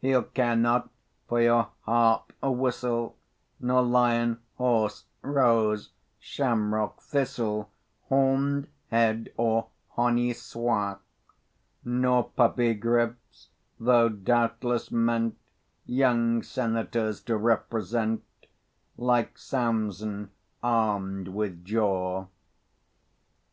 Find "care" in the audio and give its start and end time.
0.24-0.56